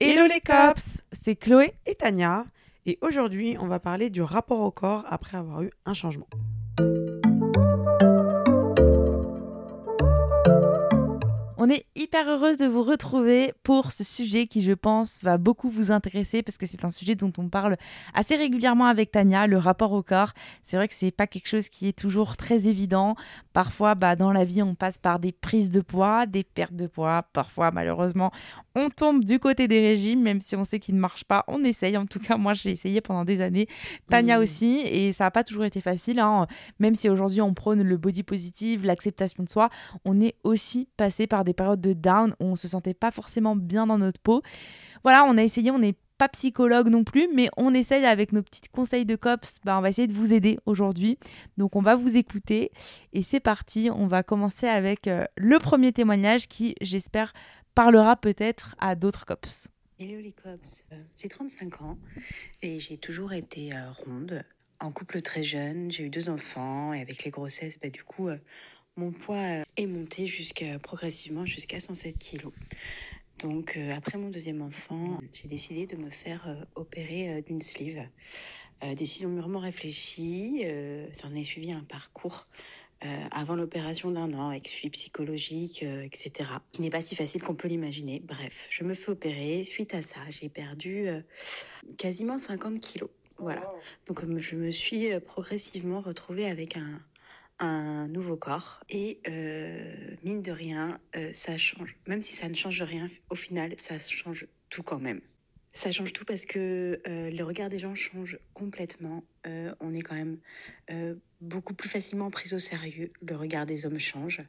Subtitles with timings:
[0.00, 2.44] Hello les cops, c'est Chloé et Tania.
[2.86, 6.28] Et aujourd'hui, on va parler du rapport au corps après avoir eu un changement.
[11.68, 15.68] On est hyper heureuse de vous retrouver pour ce sujet qui, je pense, va beaucoup
[15.68, 17.76] vous intéresser parce que c'est un sujet dont on parle
[18.14, 20.32] assez régulièrement avec Tania, le rapport au corps.
[20.62, 23.16] C'est vrai que c'est pas quelque chose qui est toujours très évident.
[23.52, 26.86] Parfois, bah, dans la vie, on passe par des prises de poids, des pertes de
[26.86, 27.24] poids.
[27.34, 28.30] Parfois, malheureusement,
[28.74, 31.44] on tombe du côté des régimes, même si on sait qu'ils ne marchent pas.
[31.48, 31.98] On essaye.
[31.98, 33.68] En tout cas, moi, j'ai essayé pendant des années.
[34.08, 34.80] Tania aussi.
[34.86, 36.18] Et ça n'a pas toujours été facile.
[36.18, 36.46] hein.
[36.78, 39.68] Même si aujourd'hui, on prône le body positive, l'acceptation de soi,
[40.06, 43.56] on est aussi passé par des périodes de down où on se sentait pas forcément
[43.56, 44.42] bien dans notre peau.
[45.02, 48.42] Voilà, on a essayé, on n'est pas psychologue non plus, mais on essaye avec nos
[48.42, 51.18] petits conseils de cops, bah, on va essayer de vous aider aujourd'hui.
[51.56, 52.72] Donc on va vous écouter
[53.12, 57.32] et c'est parti, on va commencer avec euh, le premier témoignage qui, j'espère,
[57.74, 59.68] parlera peut-être à d'autres cops.
[60.00, 61.98] Hello les cops, Euh, j'ai 35 ans
[62.62, 64.44] et j'ai toujours été euh, ronde,
[64.80, 68.28] en couple très jeune, j'ai eu deux enfants et avec les grossesses, bah, du coup,
[68.28, 68.38] euh,
[68.98, 72.52] mon poids euh, est monté jusqu'à, progressivement jusqu'à 107 kilos.
[73.38, 77.60] Donc euh, après mon deuxième enfant, j'ai décidé de me faire euh, opérer euh, d'une
[77.60, 78.06] sleeve.
[78.96, 80.64] Décision mûrement réfléchie,
[81.10, 82.46] s'en est suivi un parcours
[83.32, 86.48] avant l'opération d'un an avec suivi psychologique, etc.
[86.70, 88.20] Qui n'est pas si facile qu'on peut l'imaginer.
[88.20, 89.64] Bref, je me fais opérer.
[89.64, 91.08] Suite à ça, j'ai perdu
[91.96, 93.10] quasiment 50 kilos.
[93.38, 93.68] Voilà.
[94.06, 97.02] Donc je me suis progressivement retrouvée avec un,
[97.58, 98.80] un nouveau corps.
[98.88, 101.96] Et euh, mine de rien, euh, ça change.
[102.06, 105.20] Même si ça ne change rien, au final, ça change tout quand même.
[105.72, 109.24] Ça change tout parce que euh, le regard des gens change complètement.
[109.80, 110.38] On est quand même
[111.40, 113.10] beaucoup plus facilement pris au sérieux.
[113.22, 114.42] Le regard des hommes change.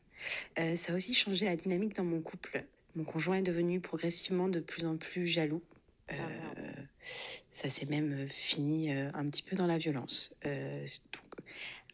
[0.58, 2.66] Ça a aussi changé la dynamique dans mon couple.
[2.96, 5.64] Mon conjoint est devenu progressivement de plus en plus jaloux.
[6.12, 6.16] Euh,
[7.52, 10.36] ça s'est même fini un petit peu dans la violence.
[10.46, 10.86] Euh,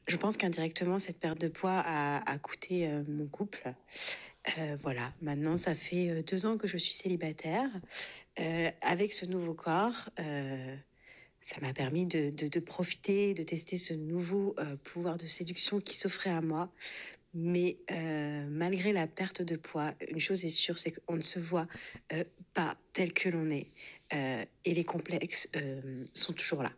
[0.07, 3.73] je pense qu'indirectement, cette perte de poids a, coûté euh, mon couple.
[4.57, 7.69] Euh, voilà, maintenant, ça fait euh, deux ans que je suis célibataire.
[8.81, 10.09] Avec ce nouveau corps,
[11.39, 16.31] ça m'a permis de, de- profiter, de tester ce nouveau pouvoir de séduction qui s'offrait
[16.31, 16.69] à moi.
[17.33, 17.77] Mais
[18.49, 21.67] malgré la perte de poids, une chose est sûre, c'est qu'on ne se voit
[22.53, 23.71] pas tel que l'on est.
[24.11, 25.47] Et les complexes
[26.11, 26.73] sont toujours là.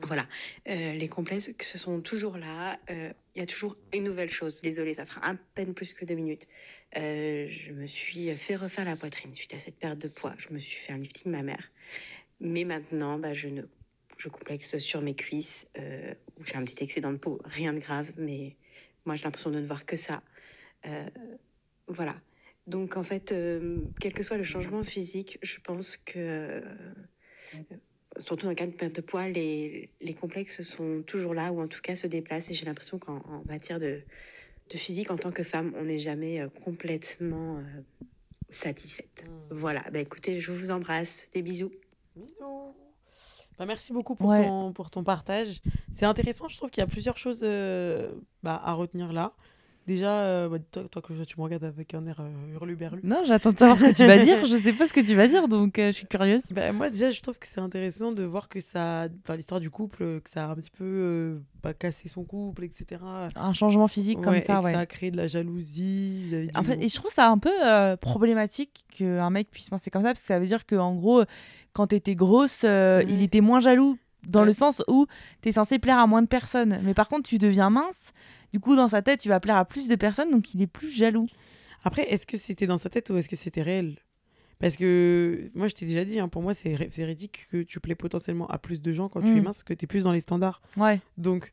[0.00, 0.26] Voilà,
[0.68, 2.78] Euh, les complexes ce sont toujours là.
[2.90, 4.60] Euh, Il y a toujours une nouvelle chose.
[4.62, 6.48] Désolée, ça fera à peine plus que deux minutes.
[6.96, 10.34] Euh, je me suis fait refaire la poitrine suite à cette perte de poids.
[10.38, 11.70] Je me suis fait un lifting mammaire.
[12.40, 13.62] Mais maintenant, bah, je ne,
[14.16, 15.68] je complexe sur mes cuisses.
[16.44, 18.56] J'ai un petit excédent de peau, rien de grave, mais
[19.04, 20.22] moi j'ai l'impression de ne voir que ça.
[21.86, 22.20] Voilà.
[22.66, 23.34] Donc en fait,
[24.00, 26.62] quel que soit le changement physique, je pense que
[28.18, 31.60] surtout dans le cas de perte de poids, les, les complexes sont toujours là, ou
[31.60, 32.50] en tout cas se déplacent.
[32.50, 34.00] Et j'ai l'impression qu'en en matière de,
[34.70, 37.62] de physique, en tant que femme, on n'est jamais euh, complètement euh,
[38.50, 39.24] satisfaite.
[39.50, 41.28] Voilà, bah écoutez, je vous embrasse.
[41.34, 41.72] Des bisous.
[42.16, 42.74] Bisous.
[43.58, 44.46] Bah, merci beaucoup pour, Ouais.
[44.46, 45.60] ton, pour ton partage.
[45.94, 48.12] C'est intéressant, je trouve qu'il y a plusieurs choses euh,
[48.42, 49.34] bah, à retenir là.
[49.86, 53.00] Déjà, euh, bah, toi, toi que tu me regardes avec un air euh, hurluberlu.
[53.02, 54.46] Non, j'attends de savoir ce que tu vas dire.
[54.46, 56.42] Je sais pas ce que tu vas dire, donc euh, je suis curieuse.
[56.52, 59.70] Bah, moi, déjà, je trouve que c'est intéressant de voir que ça, enfin, l'histoire du
[59.70, 63.00] couple, que ça a un petit peu euh, bah, cassé son couple, etc.
[63.34, 64.72] Un changement physique comme Ouais, ça, et que ouais.
[64.72, 66.48] ça a créé de la jalousie.
[66.54, 70.02] En fait, et je trouve ça un peu euh, problématique qu'un mec puisse penser comme
[70.02, 71.24] ça, parce que ça veut dire qu'en gros,
[71.72, 73.98] quand t'étais grosse, il était moins jaloux,
[74.28, 74.46] dans Ouais.
[74.46, 75.06] le sens où
[75.40, 76.80] t'es censé plaire à moins de personnes.
[76.84, 78.12] Mais par contre, tu deviens mince,
[78.52, 80.66] du coup, dans sa tête, tu vas plaire à plus de personnes, donc il est
[80.66, 81.26] plus jaloux.
[81.84, 83.98] Après, est-ce que c'était dans sa tête ou est-ce que c'était réel?
[84.60, 87.96] Parce que moi, je t'ai déjà dit, hein, pour moi, c'est véridique que tu plais
[87.96, 89.44] potentiellement à plus de gens quand tu es Mm.
[89.44, 90.62] mince parce que tu es plus dans les standards.
[90.76, 91.00] Ouais.
[91.18, 91.52] Donc,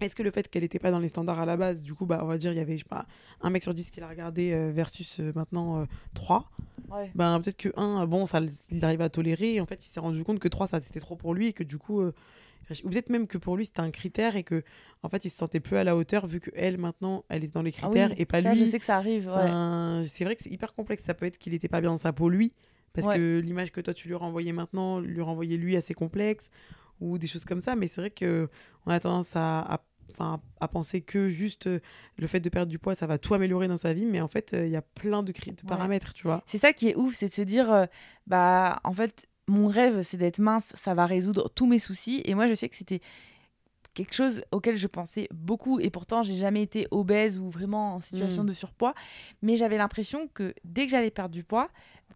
[0.00, 2.06] est-ce que le fait qu'elle n'était pas dans les standards à la base, du coup,
[2.06, 3.06] bah, on va dire, il y avait, je sais pas,
[3.40, 5.84] un mec sur 10 qui l'a regardé euh, versus euh, maintenant
[6.14, 6.50] 3,
[6.90, 7.10] Ouais.
[7.14, 8.40] ben, peut-être que 1, bon, ça,
[8.70, 9.54] il arrive à tolérer.
[9.56, 11.52] Et en fait, il s'est rendu compte que 3, ça c'était trop pour lui et
[11.52, 12.12] que du coup, euh,
[12.84, 14.62] Ou peut-être même que pour lui, c'était un critère et que,
[15.02, 17.52] en fait, il se sentait peu à la hauteur vu que elle maintenant, elle est
[17.52, 18.60] dans les Ah critères oui, et pas ça, lui.
[18.60, 19.28] Je sais que ça arrive.
[19.28, 20.06] Ouais.
[20.08, 21.02] C'est vrai que c'est hyper complexe.
[21.02, 22.54] Ça peut être qu'il était pas bien dans sa peau, lui.
[22.92, 23.16] Parce Ouais.
[23.16, 26.50] que l'image que toi, tu lui renvoyais maintenant, lui renvoyait lui assez complexe.
[27.00, 27.76] Ou des choses comme ça.
[27.76, 28.48] Mais c'est vrai que
[28.86, 29.80] on a tendance à, à,
[30.10, 31.66] enfin, à penser que juste
[32.18, 34.04] le fait de perdre du poids, ça va tout améliorer dans sa vie.
[34.06, 35.54] Mais en fait, euh, il y a plein de, de Ouais.
[35.66, 36.42] paramètres, tu vois.
[36.46, 37.86] C'est ça qui est ouf, c'est de se dire, euh,
[38.26, 42.22] bah, en fait, mon rêve, c'est d'être mince, ça va résoudre tous mes soucis.
[42.24, 43.00] Et moi, je sais que c'était
[43.94, 45.80] quelque chose auquel je pensais beaucoup.
[45.80, 48.46] Et pourtant, j'ai jamais été obèse ou vraiment en situation Mm.
[48.46, 48.94] de surpoids.
[49.42, 51.68] Mais j'avais l'impression que dès que j'allais perdre du poids,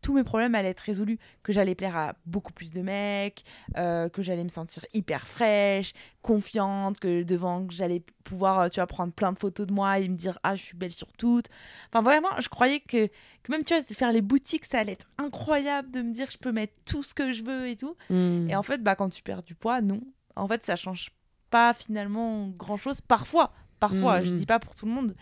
[0.02, 1.18] tous mes problèmes allaient être résolus.
[1.42, 3.44] Que j'allais plaire à beaucoup plus de mecs,
[3.76, 5.92] euh, que j'allais me sentir hyper fraîche,
[6.22, 9.98] confiante, que devant, que j'allais pouvoir, euh, tu vois, prendre plein de photos de moi
[9.98, 11.46] et me dire, ah, je suis belle sur toutes.
[11.92, 13.06] Enfin, vraiment, je croyais que
[13.42, 16.38] que même tu vois faire les boutiques ça allait être incroyable de me dire je
[16.38, 18.48] peux mettre tout ce que je veux et tout Mm.
[18.48, 20.00] et en fait bah quand tu perds du poids non
[20.34, 21.10] en fait ça change
[21.50, 24.24] pas finalement grand chose parfois parfois Mhm.
[24.24, 25.14] je dis pas pour tout le monde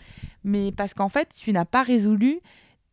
[0.45, 2.41] mais parce qu'en fait tu n'as pas résolu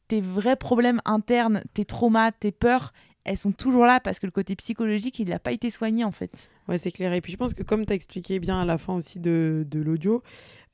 [0.10, 2.92] tes vrais problèmes internes tes traumas tes peurs
[3.24, 6.12] elles sont toujours là parce que le côté psychologique il n'a pas été soigné en
[6.12, 7.12] fait Ouais, c'est clair.
[7.14, 9.66] Et puis je pense que comme tu as expliqué bien à la fin aussi de,
[9.68, 10.22] de l'audio,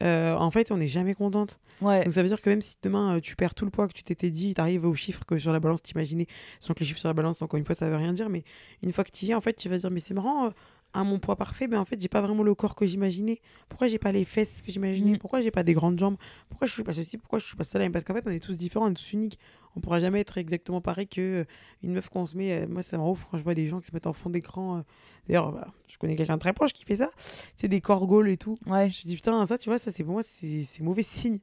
[0.03, 1.57] euh, en fait, on n'est jamais contente.
[1.81, 3.87] ouais Donc ça veut dire que même si demain euh, tu perds tout le poids
[3.87, 6.27] que tu t'étais dit, tu arrives aux chiffres que sur la balance t'imaginais,
[6.59, 8.43] sans que les chiffres sur la balance, encore une fois, ça veut rien dire, mais
[8.83, 10.49] une fois que tu y es, en fait, tu vas dire, mais c'est marrant, euh,
[10.95, 13.41] à mon poids parfait, ben en fait, j'ai pas vraiment le corps que j'imaginais.
[13.67, 15.13] Pourquoi j'ai pas les fesses que j'imaginais?
[15.13, 15.17] Mm.
[15.17, 16.15] Pourquoi j'ai pas des grandes jambes?
[16.49, 17.17] Pourquoi je suis pas ceci?
[17.17, 17.89] Pourquoi je suis pas cela?
[17.89, 19.37] Parce qu'en fait, on est tous différents, on est tous uniques.
[19.75, 21.45] On pourra jamais être exactement pareil que euh,
[21.83, 22.61] une meuf qu'on se met.
[22.63, 24.77] euh, moi, ça ouf quand je vois des gens qui se mettent en fond d'écran.
[24.77, 24.81] euh.
[25.27, 27.09] D'ailleurs, bah, je connais quelqu'un de très proche qui fait ça.
[27.57, 28.57] C'est des corgoles et tout.
[28.67, 31.39] ouais Je me dis, putain, ça, tu vois, ça, c'est pour moi, c'est mauvais signe.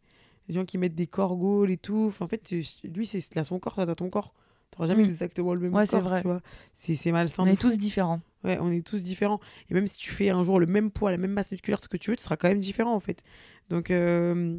[0.48, 2.06] Les gens qui mettent des corgoles et tout.
[2.08, 2.50] Enfin, en fait,
[2.84, 4.32] lui, c'est a son corps, toi, t'as ton corps.
[4.72, 5.06] T'auras jamais Mm.
[5.06, 6.22] exactement le même Ouais, c'est corps, vrai.
[6.22, 6.40] tu vois.
[6.74, 7.42] C'est malsain.
[7.44, 7.68] on est fou.
[7.68, 9.38] tous différents Ouais, on est tous différents.
[9.70, 11.88] Et même si tu fais un jour le même poids, la même masse musculaire, ce
[11.88, 13.22] que tu veux, tu seras quand même différent, en fait.
[13.68, 14.56] Donc, euh,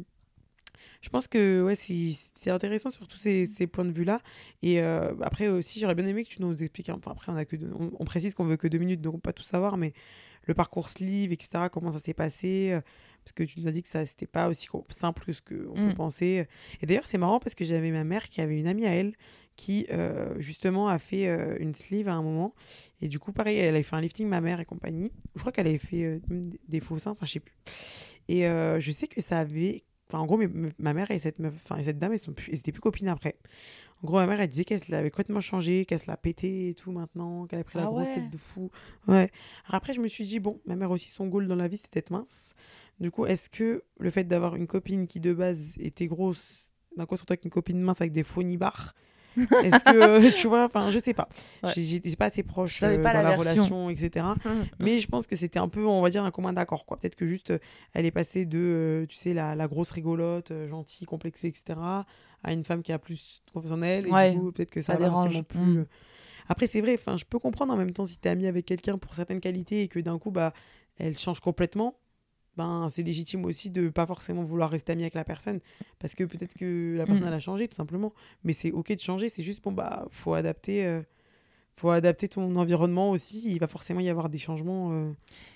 [1.02, 4.20] je pense que ouais, c'est c'est intéressant sur tous ces, ces points de vue-là.
[4.62, 6.88] Et euh, après aussi, j'aurais bien aimé que tu nous expliques.
[6.90, 9.14] Enfin, après, on, a que deux- on, on précise qu'on veut que deux minutes, donc
[9.14, 9.92] on peut pas tout savoir, mais
[10.44, 12.70] le parcours sleeve, etc., comment ça s'est passé.
[12.72, 12.80] euh,
[13.24, 15.78] Parce que tu nous as dit que ça c'était pas aussi simple que ce qu'on
[15.78, 15.88] Mm.
[15.90, 16.46] peut penser.
[16.82, 19.14] Et d'ailleurs, c'est marrant parce que j'avais ma mère qui avait une amie à elle
[19.56, 22.54] qui, euh, justement, a fait euh, une sleeve à un moment.
[23.00, 25.10] Et du coup, pareil, elle avait fait un lifting, ma mère et compagnie.
[25.36, 26.20] Je crois qu'elle avait fait euh,
[26.68, 27.54] des- faux seins, enfin, je sais plus.
[28.28, 29.84] Et je sais que ça avait.
[30.08, 30.38] Enfin, en gros,
[30.78, 32.82] ma mère et cette, meuf, enfin, et cette dame, elles, sont plus, elles étaient plus
[32.82, 33.36] copines après.
[34.02, 36.74] En gros, ma mère, elle disait qu'elle l'avait complètement changé, qu'elle se l'a pété et
[36.74, 38.14] tout maintenant, qu'elle a pris la Ah grosse ouais.
[38.14, 38.70] tête de fou.
[39.08, 39.30] Ouais.
[39.66, 41.78] Alors après, je me suis dit, bon, ma mère aussi, son goal dans la vie,
[41.78, 42.54] c'était d'être mince.
[43.00, 47.06] Du coup, est-ce que le fait d'avoir une copine qui, de base, était grosse, d'un
[47.06, 48.92] coup, surtout avec une copine mince avec des faux nibards,
[49.36, 51.28] est-ce que, euh, tu vois, enfin, je sais pas.
[51.64, 51.72] Ouais.
[51.76, 54.26] J'étais pas assez proche euh, pas dans la relation, etc.
[54.78, 56.98] Mais je pense que c'était un peu, on va dire, un commun d'accord, quoi.
[56.98, 57.58] Peut-être que juste, euh,
[57.94, 61.80] elle est passée de, euh, tu sais, la, la grosse rigolote, gentille, complexée, etc.,
[62.44, 64.06] à une femme qui a plus confiance en elle.
[64.06, 65.42] Et Ouais, du coup, peut-être que ça, ça dérange.
[65.42, 65.58] plus.
[65.58, 65.86] Mm.
[66.48, 68.98] Après, c'est vrai, enfin, je peux comprendre en même temps si t'es amie avec quelqu'un
[68.98, 70.52] pour certaines qualités et que d'un coup, bah,
[70.98, 71.96] elle change complètement.
[72.56, 75.58] Ben, c'est légitime aussi de pas forcément vouloir rester amie avec la personne
[75.98, 77.28] parce que peut-être que la personne Mm.
[77.28, 78.12] elle a changé tout simplement
[78.44, 81.00] mais c'est ok de changer c'est juste bon bah faut adapter euh,
[81.76, 85.10] faut adapter ton environnement aussi il va forcément y avoir des changements euh,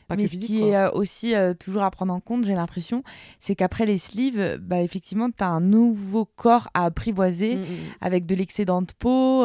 [0.09, 0.69] pas mais que ce qui quoi.
[0.69, 3.05] est euh, aussi toujours à prendre en compte, j'ai l'impression,
[3.41, 7.67] c'est qu'après les sleeves, bah, effectivement, tu as un nouveau corps à apprivoiser Mm, mm,
[8.00, 9.45] avec de l'excédent de peau.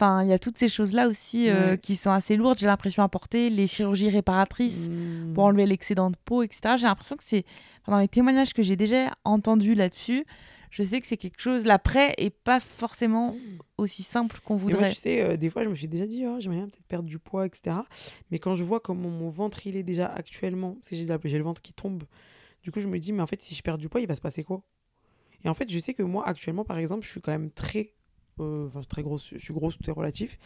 [0.00, 1.78] Enfin, il y a toutes ces choses-là aussi euh, Ouais.
[1.78, 3.50] qui sont assez lourdes, j'ai l'impression, à porter.
[3.50, 5.34] Les chirurgies réparatrices mm.
[5.34, 6.76] pour enlever l'excédent de peau, etc.
[6.76, 7.44] J'ai l'impression que c'est,
[7.82, 10.24] enfin, dans les témoignages que j'ai déjà entendus là-dessus,
[10.70, 13.34] je sais que c'est quelque chose, l'après est pas forcément
[13.76, 14.90] aussi simple qu'on Et moi, voudrait.
[14.90, 17.08] tu sais, euh, des fois, je me suis déjà dit, oh, j'aimerais bien peut-être perdre
[17.08, 17.76] du poids, etc.
[18.30, 21.18] Mais quand je vois comment mon ventre, il est déjà actuellement, parce que j'ai la-
[21.24, 22.04] j'ai le ventre qui tombe,
[22.62, 24.14] du coup, je me dis, mais en fait, si je perds du poids, il va
[24.14, 24.62] se passer quoi?
[25.44, 27.94] Et en fait, je sais que moi, actuellement, par exemple, je suis quand même très.
[28.40, 30.38] Euh, Enfin, très grosse, je suis grosse, tout est relatif.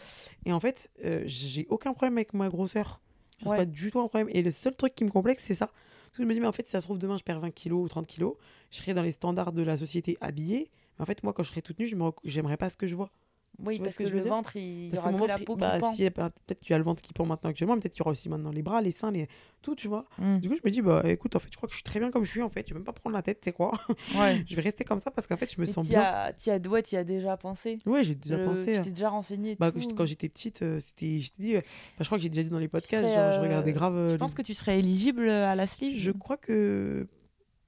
[0.44, 3.00] Et en fait, euh, j'ai aucun problème avec ma grosseur.
[3.42, 3.56] C'est Ouais.
[3.56, 4.28] pas du tout un problème.
[4.32, 5.66] Et le seul truc qui me complexe, c'est ça.
[5.66, 7.40] Parce que je me dis, mais en fait, si ça se trouve, demain, je perds
[7.40, 8.34] 20 kilos ou 30 kilos,
[8.70, 10.70] je serai dans les standards de la société habillée.
[10.98, 12.86] Mais en fait, moi, quand je serai toute nue, je me j'aimerais pas ce que
[12.86, 13.10] je vois.
[13.58, 15.28] Oui, tu parce ce que que, je le ventre, il y Parce aura que que
[15.28, 15.92] la peau bah, qui pend.
[15.92, 18.00] si, bah, peut-être qu'il y a le ventre qui pend maintenant actuellement, mais peut-être qu'il
[18.00, 19.28] y aura aussi maintenant les bras, les seins, les...
[19.60, 20.06] tout, tu vois.
[20.18, 20.38] Mm.
[20.38, 22.00] Du coup, je me dis, bah écoute, en fait, je crois que je suis très
[22.00, 22.66] bien comme je suis, en fait.
[22.66, 23.72] Je vais même pas prendre la tête, tu sais quoi.
[24.18, 24.42] Ouais.
[24.48, 26.00] je vais rester comme ça parce qu'en fait, je me Mais sens bien.
[26.02, 27.78] as- t'y as, ouais, as déjà pensé.
[27.86, 28.64] Ouais, j'ai déjà Le- pensé.
[28.72, 29.56] Tu à- t'es déjà renseigné.
[29.60, 29.80] Bah, tout.
[29.94, 31.20] quand j'étais petite, euh, c'était.
[31.20, 33.18] Je t'ai dit, euh, enfin, je crois que j'ai déjà dit dans les podcasts, je
[33.18, 33.94] euh, regardais grave.
[33.96, 35.96] euh, Je pense les- que tu serais éligible à la sleeve.
[35.98, 37.06] Je crois que.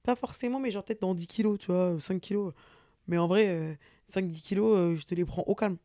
[0.03, 2.53] Pas forcément, mais genre peut-être dans 10 kilos, tu vois, 5 kilos.
[3.07, 3.73] Mais en vrai, euh,
[4.07, 5.77] 5-10 kilos, euh, je te les prends au calme.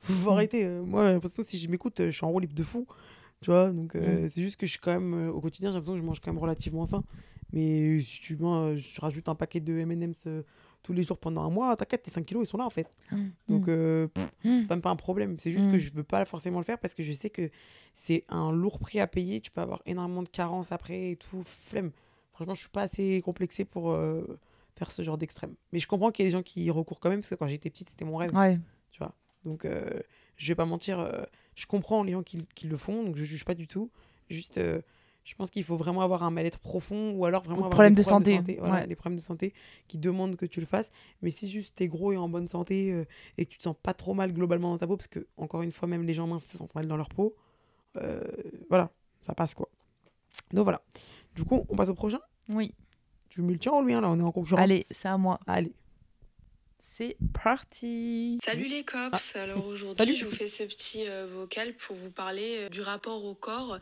[0.00, 0.32] Faut Mm.
[0.32, 0.64] arrêter.
[0.64, 2.62] euh, moi, j'ai l'impression que si je m'écoute, euh, je suis en roue libre de
[2.62, 2.86] fou.
[3.42, 5.74] Tu vois, donc euh, c'est juste que je suis quand même, euh, au quotidien, j'ai
[5.74, 7.02] l'impression que je mange quand même relativement sain.
[7.52, 10.26] Mais si tu vois, je rajoute un paquet de M&M's
[10.82, 12.88] tous les jours pendant un mois, t'inquiète, tes 5 kilos, ils sont là en fait.
[13.12, 13.26] Mm.
[13.48, 14.08] Donc, euh,
[14.42, 15.36] c'est même pas un problème.
[15.38, 17.50] C'est juste que je veux pas forcément le faire parce que je sais que
[17.94, 19.40] c'est un lourd prix à payer.
[19.40, 21.42] Tu peux avoir énormément de carences après et tout.
[21.44, 21.90] Flemme.
[22.32, 24.38] Franchement, je suis pas assez complexé pour euh,
[24.76, 25.54] faire ce genre d'extrême.
[25.72, 27.34] Mais je comprends qu'il y a des gens qui y recourent quand même parce que
[27.34, 28.34] quand j'étais petite, c'était mon rêve.
[28.34, 28.58] Ouais.
[28.90, 29.14] Tu vois.
[29.44, 30.00] Donc, euh,
[30.36, 31.00] je vais pas mentir.
[31.00, 31.22] euh,
[31.54, 33.90] je comprends les gens qui, qui le font, donc je juge pas du tout.
[34.28, 34.82] Juste, euh,
[35.24, 37.94] je pense qu'il faut vraiment avoir un mal-être profond ou alors vraiment Ou avoir problème
[37.94, 38.86] des de problèmes santé, voilà, ouais.
[38.86, 39.54] des problèmes de santé
[39.88, 40.90] qui demandent que tu le fasses.
[41.22, 43.06] Mais si juste t'es gros et en bonne santé euh,
[43.38, 45.62] et que tu te sens pas trop mal globalement dans ta peau, parce que encore
[45.62, 47.34] une fois, même les gens minces se sentent mal dans leur peau,
[48.68, 48.90] voilà,
[49.22, 49.70] ça passe quoi.
[50.52, 50.82] Donc voilà.
[51.34, 52.20] Du coup, on passe au prochain?
[52.48, 52.74] Oui.
[53.36, 54.62] Tu me le tiens ou le mien là On est en concurrence.
[54.62, 55.38] Allez, c'est à moi.
[55.46, 55.72] Allez.
[56.78, 58.38] C'est parti.
[58.42, 62.60] Salut les cops, alors aujourd'hui je vous fais ce petit euh, vocal pour vous parler
[62.60, 63.78] euh, du rapport au corps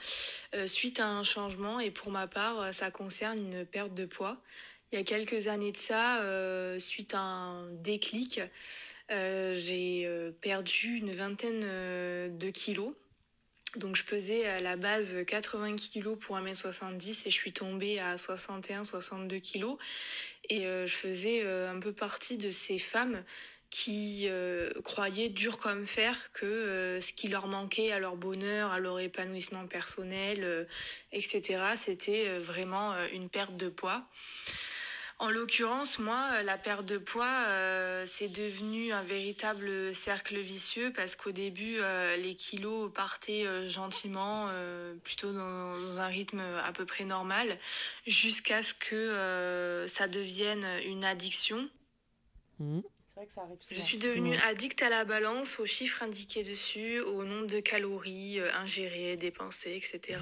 [0.56, 4.38] euh, suite à un changement et pour ma part ça concerne une perte de poids.
[4.90, 8.40] Il y a quelques années de ça, euh, suite à un déclic,
[9.10, 12.94] euh, j'ai euh, perdu une vingtaine euh, de kilos.
[13.76, 18.16] Donc je pesais à la base 80 kilos pour 1m70 et je suis tombée à
[18.16, 19.76] 61-62 kilos.
[20.48, 23.24] Et euh, je faisais euh, un peu partie de ces femmes
[23.74, 28.70] qui euh, croyaient dur comme fer que euh, ce qui leur manquait à leur bonheur,
[28.70, 30.64] à leur épanouissement personnel, euh,
[31.10, 34.06] etc., c'était euh, vraiment euh, une perte de poids.
[35.20, 40.92] En l'occurrence, moi, euh, la perte de poids, euh, c'est devenu un véritable cercle vicieux
[40.94, 44.50] parce qu'au début, euh, les kilos partaient gentiment,
[45.04, 47.58] plutôt dans un rythme à peu près normal,
[48.06, 51.68] jusqu'à ce que ça devienne une addiction.
[52.58, 52.82] Mhm.
[53.14, 56.42] C'est vrai que ça arrive Je suis devenue addict à la balance, aux chiffres indiqués
[56.42, 60.18] dessus, au nombre de calories euh, ingérées, dépensées, etc.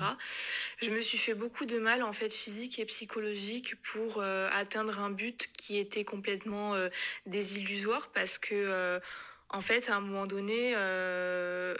[0.77, 4.99] Je me suis fait beaucoup de mal en fait physique et psychologique pour euh, atteindre
[4.99, 6.91] un but qui était complètement euh,
[7.25, 9.01] désillusoire parce que euh,
[9.49, 11.75] en fait à un moment donné euh,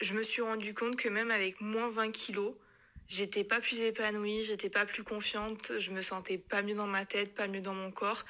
[0.00, 2.54] je me suis rendu compte que même avec moins 20 kilos
[3.08, 7.06] J'étais pas plus épanouie, j'étais pas plus confiante, je me sentais pas mieux dans ma
[7.06, 8.22] tête, pas mieux dans mon corps.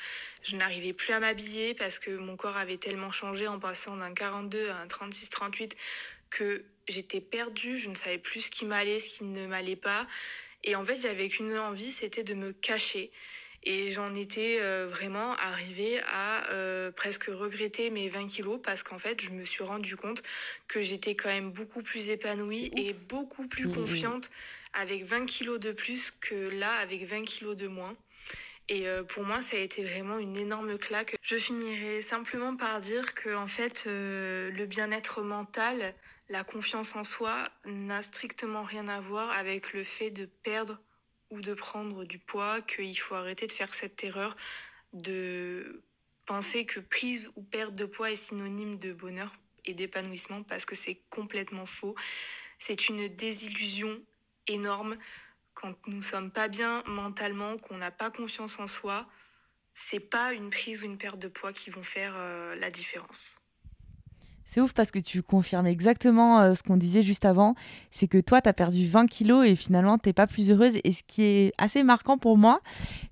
[0.42, 4.14] Je n'arrivais plus à m'habiller parce que mon corps avait tellement changé en passant d'un
[4.14, 5.72] 42 à un 36-38
[6.30, 10.06] que j'étais perdue, je ne savais plus ce qui m'allait, ce qui ne m'allait pas.
[10.62, 13.10] Et en fait, j'avais qu'une envie, c'était de me cacher.
[13.64, 18.98] Et j'en étais euh, vraiment arrivée à euh, presque regretter mes 20 kilos parce qu'en
[18.98, 20.22] fait, je me suis rendu compte
[20.68, 23.74] que j'étais quand même beaucoup plus épanouie et beaucoup plus Mhm.
[23.74, 24.30] confiante
[24.72, 27.96] avec 20 kilos de plus que là avec 20 kilos de moins.
[28.68, 31.16] Et euh, pour moi, ça a été vraiment une énorme claque.
[31.22, 35.94] Je finirai simplement par dire que en fait, euh, le bien-être mental,
[36.28, 40.78] la confiance en soi n'a strictement rien à voir avec le fait de perdre
[41.30, 44.34] ou de prendre du poids, qu'il faut arrêter de faire cette erreur
[44.92, 45.82] de
[46.26, 49.32] penser que prise ou perte de poids est synonyme de bonheur
[49.64, 51.94] et d'épanouissement parce que c'est complètement faux.
[52.58, 54.02] C'est une désillusion
[54.48, 54.96] énorme
[55.54, 59.06] quand nous sommes pas bien mentalement, qu'on n'a pas confiance en soi.
[59.72, 63.38] C'est pas une prise ou une perte de poids qui vont faire euh, la différence.
[64.50, 67.54] C'est ouf parce que tu confirmes exactement euh, ce qu'on disait juste avant.
[67.90, 70.78] C'est que toi, tu as perdu 20 kilos et finalement, t'es pas plus heureuse.
[70.84, 72.60] Et ce qui est assez marquant pour moi,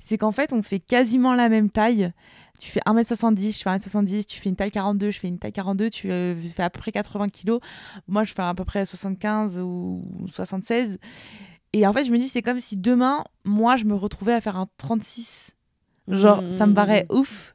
[0.04, 2.12] c'est qu'en fait, on fait quasiment la même taille.
[2.58, 5.52] Tu fais 1m70, je fais 1m70, tu fais une taille 42, je fais une taille
[5.52, 7.60] 42, tu euh, fais à peu près 80 kilos.
[8.08, 10.98] Moi, je fais à peu près 75 ou 76.
[11.72, 14.40] Et en fait, je me dis, c'est comme si demain, moi, je me retrouvais à
[14.40, 15.54] faire un 36.
[16.08, 17.54] Genre, ça me paraît ouf.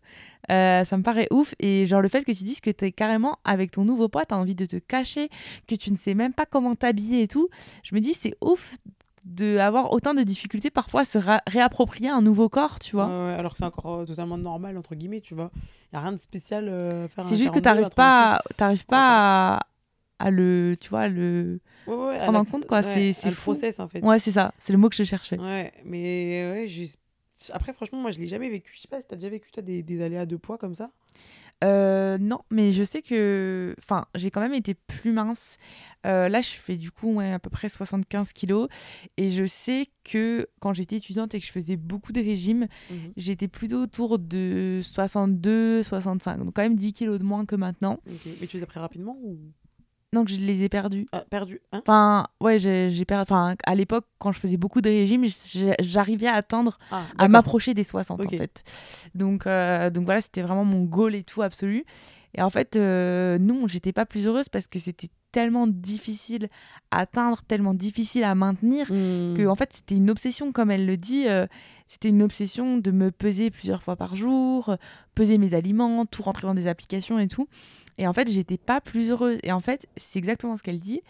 [0.50, 1.56] Euh, ça me paraît ouf.
[1.60, 4.26] Et genre, le fait que tu dises que tu es carrément avec ton nouveau poids,
[4.26, 5.30] tu as envie de te cacher,
[5.68, 7.50] que tu ne sais même pas comment t'habiller et tout.
[7.84, 8.76] Je me dis, c'est ouf
[9.24, 13.36] d'avoir autant de difficultés parfois à se réapproprier un nouveau corps, tu vois.
[13.38, 15.52] Alors que c'est encore euh, totalement normal, entre guillemets, tu vois.
[15.56, 17.96] Il n'y a rien de spécial euh, à faire c'est juste que 42 tu n'arrives
[17.96, 18.52] pas, 36.
[18.52, 19.68] à- t'arrives pas à,
[20.20, 21.60] à le, tu vois, à le...
[21.88, 23.52] Ouais, ouais, à prendre en compte, quoi, c'est- c'est le fou.
[23.52, 24.02] process, en fait.
[24.04, 25.40] Ouais, c'est ça, c'est le mot que je cherchais.
[25.40, 27.00] Ouais, mais ouais, juste...
[27.54, 28.72] Après, franchement, moi, je l'ai jamais vécu.
[28.76, 30.90] Je sais pas si t'as déjà vécu, toi, des, des aléas de poids comme ça
[31.64, 33.76] Euh, non, mais je sais que.
[33.80, 35.58] Enfin, j'ai quand même été plus mince.
[36.08, 38.68] Euh, là, je fais du coup ouais, à peu près 75 kilos.
[39.18, 43.14] Et je sais que quand j'étais étudiante et que je faisais beaucoup de régimes, Mhm.
[43.18, 46.38] j'étais plutôt autour de 62, 65.
[46.40, 48.00] Donc, quand même 10 kilos de moins que maintenant.
[48.40, 49.38] Mais tu les as pris rapidement ou?
[50.14, 51.08] Donc, je les ai perdus.
[51.14, 53.22] ah, perdu hein Enfin, ouais, j'ai perdu.
[53.24, 55.26] Enfin, à l'époque, quand je faisais beaucoup de régimes,
[55.80, 58.26] j'arrivais à atteindre ah, à m'approcher des 60 Ok.
[58.34, 58.64] en fait.
[59.16, 61.86] Donc, euh, donc voilà, c'était vraiment mon goal et tout absolu.
[62.36, 66.50] Et en fait, euh, non, j'étais pas plus heureuse parce que c'était tellement difficile
[66.92, 69.34] à atteindre, tellement difficile à maintenir, Hmm.
[69.38, 71.28] que en fait, c'était une obsession, comme elle le dit.
[71.28, 71.48] euh,
[71.88, 74.76] c'était une obsession de me peser plusieurs fois par jour, euh,
[75.14, 77.48] peser mes aliments, tout rentrer dans des applications et tout.
[77.98, 79.38] Et en fait, j'étais pas plus heureuse.
[79.44, 81.02] Et en fait, c'est exactement ce qu'elle dit.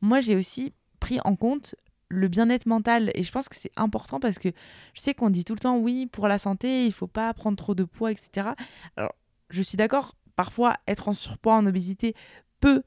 [0.00, 1.74] Moi, j'ai aussi pris en compte
[2.08, 3.10] le bien-être mental.
[3.14, 4.48] Et je pense que c'est important parce que
[4.94, 7.56] je sais qu'on dit tout le temps, oui, pour la santé, il faut pas prendre
[7.56, 8.48] trop de poids, etc.
[8.96, 9.14] Alors,
[9.50, 12.14] je suis d'accord, parfois, être en surpoids, en obésité
[12.60, 12.82] peut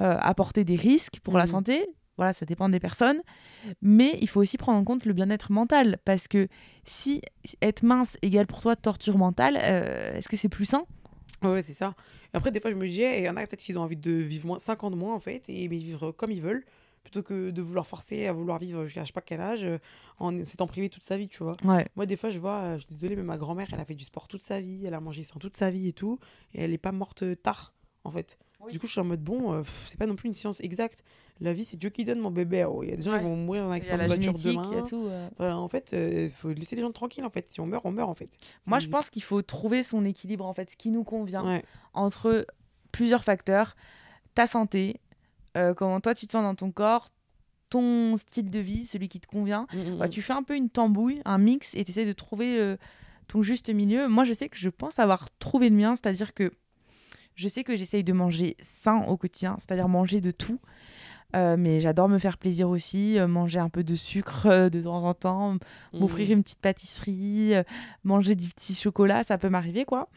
[0.00, 1.50] euh, apporter des risques pour la Mhm.
[1.50, 1.86] santé.
[2.18, 3.20] Voilà, ça dépend des personnes.
[3.82, 5.98] Mais il faut aussi prendre en compte le bien-être mental.
[6.04, 6.48] Parce que
[6.84, 7.20] si
[7.62, 10.84] être mince égale pour toi torture mentale, euh, est-ce que c'est plus sain?
[11.52, 11.94] Ouais, c'est ça.
[12.32, 13.82] Et après, des fois, je me dis, eh, il y en a peut-être qui ont
[13.82, 16.42] envie de vivre moins, 5 ans de moins, en fait, et mais vivre comme ils
[16.42, 16.64] veulent,
[17.02, 19.78] plutôt que de vouloir forcer à vouloir vivre jusqu'à je sais pas quel âge, euh,
[20.18, 21.56] en s'étant privé toute sa vie, tu vois.
[21.64, 21.86] Ouais.
[21.96, 23.94] Moi, des fois, je vois, euh, je suis désolée, mais ma grand-mère, elle a fait
[23.94, 26.18] du sport toute sa vie, elle a mangé sain toute sa vie et tout,
[26.54, 27.74] et elle est pas morte euh, tard,
[28.04, 28.38] en fait.
[28.60, 28.72] Oui.
[28.72, 30.60] Du coup, je suis en mode, bon, euh, pff, c'est pas non plus une science
[30.60, 31.04] exacte.
[31.40, 32.64] La vie, c'est Dieu qui donne, mon bébé.
[32.64, 33.18] Oh, Il y a des gens Ouais.
[33.18, 34.82] qui vont mourir dans un Il y accident de voiture y a demain.
[34.88, 35.06] tout.
[35.06, 35.28] euh.
[35.38, 37.50] Enfin, en fait, il faut laisser les gens tranquilles, en fait.
[37.50, 38.30] Si on meurt, on meurt, en fait.
[38.66, 41.44] Moi, je pense qu'il faut trouver son équilibre, en fait, ce qui nous convient.
[41.44, 41.62] Ouais.
[41.92, 42.46] entre
[42.92, 43.76] plusieurs facteurs.
[44.34, 44.96] Ta santé,
[45.56, 47.08] euh, comment toi tu te sens dans ton corps,
[47.68, 49.66] ton style de vie, celui qui te convient.
[49.74, 50.10] Mm, mm, Bah, mm.
[50.10, 52.76] tu fais un peu une tambouille, un mix, et tu essaies de trouver euh,
[53.28, 54.08] ton juste milieu.
[54.08, 56.50] Moi, je sais que je pense avoir trouvé le mien, c'est-à-dire que
[57.36, 60.58] je sais que j'essaye de manger sain au quotidien, c'est-à-dire manger de tout.
[61.34, 64.80] Euh, mais j'adore me faire plaisir aussi, euh, manger un peu de sucre euh, de
[64.82, 65.58] temps en temps, Mm.
[65.98, 67.52] m'offrir une petite pâtisserie,
[68.04, 70.08] manger du petit chocolat, ça peut m'arriver quoi.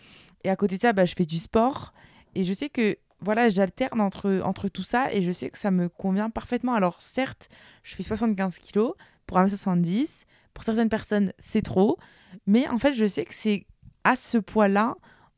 [0.43, 1.93] Et à côté de ça, bah, je fais du sport
[2.35, 5.71] et je sais que voilà, j'alterne entre, entre tout ça et je sais que ça
[5.71, 6.73] me convient parfaitement.
[6.75, 7.49] Alors certes,
[7.83, 8.93] je fais 75 kilos
[9.25, 11.97] pour 1m70, pour certaines personnes c'est trop,
[12.45, 13.65] mais en fait je sais que c'est
[14.03, 14.95] à ce poids-là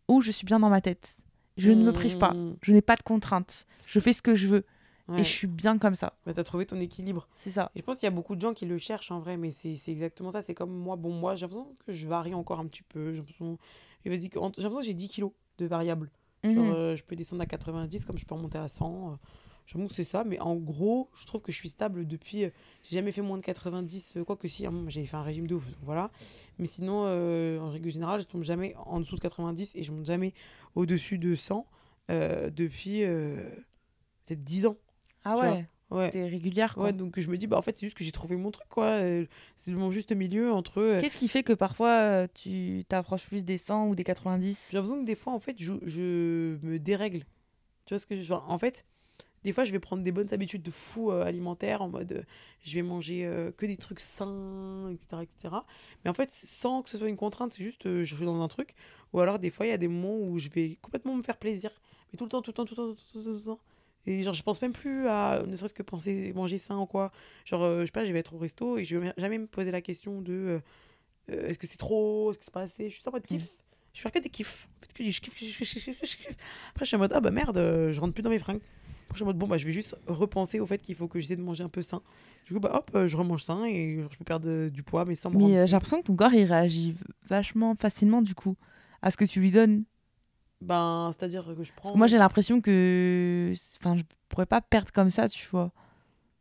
[0.10, 1.16] où je suis bien dans ma tête.
[1.58, 2.56] Je ne me prive pas, Mm.
[2.62, 4.66] je n'ai pas de contraintes, je fais ce que je veux
[5.08, 5.20] Ouais.
[5.22, 6.14] et je suis bien comme ça.
[6.26, 7.28] Bah, t'as trouvé ton équilibre.
[7.36, 7.72] C'est ça.
[7.76, 9.50] Et je pense qu'il y a beaucoup de gens qui le cherchent en vrai, mais
[9.50, 10.42] c'est exactement ça.
[10.42, 10.96] C'est comme moi.
[10.96, 13.12] Bon, moi, j'ai l'impression que je varie encore un petit peu.
[13.12, 13.62] J'ai l'impression que-
[14.06, 16.10] j'ai l'impression que j'ai 10 kilos de variables.
[16.44, 16.72] Genre, Mhm.
[16.72, 19.12] euh, je peux descendre à 90 comme je peux remonter à 100.
[19.12, 19.16] euh,
[19.68, 22.46] J'avoue que c'est ça, mais en gros, je trouve que je suis stable depuis.
[22.46, 22.50] euh,
[22.84, 25.46] j'ai jamais fait moins de 90, euh, quoi que si, moment, j'avais fait un régime
[25.48, 26.10] de ouf, voilà.
[26.58, 27.04] Mais sinon,
[27.62, 30.34] en règle générale, je tombe jamais en dessous de 90 et je monte jamais
[30.76, 31.66] au-dessus de 100
[32.10, 33.42] euh, depuis euh,
[34.26, 34.78] peut-être 10 ans.
[35.24, 36.10] Ah ouais, Ouais.
[36.10, 36.86] t'es régulière quoi.
[36.86, 38.68] Ouais, donc je me dis, bah en fait, c'est juste que j'ai trouvé mon truc,
[38.70, 38.86] quoi.
[38.86, 39.26] euh,
[39.58, 41.00] C'est mon juste milieu entre.
[41.02, 45.02] Qu'est-ce qui fait que parfois tu t'approches plus des 100 ou des 90 J'ai l'impression
[45.02, 47.26] que des fois, en fait, je, je me dérègle.
[47.86, 48.86] Tu vois ce que je veux dire En fait,
[49.44, 52.22] des fois, je vais prendre des bonnes habitudes de fou euh, alimentaire en mode euh,
[52.64, 55.56] je vais manger euh, que des trucs sains, etc., etc.
[56.04, 58.48] Mais en fait, sans que ce soit une contrainte, c'est juste je suis dans un
[58.48, 58.76] truc.
[59.14, 61.38] Ou alors, des fois, il y a des moments où je vais complètement me faire
[61.38, 61.72] plaisir.
[62.12, 63.46] Mais tout le temps, tout le temps, tout le temps, tout le temps, tout le
[63.46, 63.60] temps.
[64.06, 67.12] Et genre, je pense même plus à ne serait-ce que penser manger sain ou quoi.
[67.46, 69.72] Genre, je sais pas, je vais être au resto et je vais jamais me poser
[69.72, 70.62] la question de
[71.28, 72.90] est-ce que c'est trop, est-ce que c'est pas assez?
[72.90, 73.44] Je suis en mode kiff.
[73.94, 74.68] Je vais faire que des kiffs.
[74.78, 76.30] En fait, je kiffe, je kiffe, je kiffe, je je.
[76.72, 78.62] Après, je suis en mode, ah bah merde, je rentre plus dans mes fringues.
[79.12, 81.10] Après, je suis en mode, bon, bah, je vais juste repenser au fait qu'il faut
[81.10, 82.02] que j'essaie de manger un peu sain.
[82.46, 84.84] Du coup, bah hop, euh, je remange sain et genre, je peux perdre euh, du
[84.84, 86.96] poids, mais sans Mais euh, j'ai l'impression que ton corps il réagit
[87.28, 88.56] vachement facilement du coup
[89.02, 89.84] à ce que tu lui donnes.
[90.62, 91.82] Ben, c'est-à-dire que je prends.
[91.82, 95.74] Parce que moi j'ai l'impression que enfin je pourrais pas perdre comme ça, tu vois.